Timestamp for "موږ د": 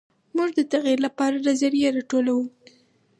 0.35-0.59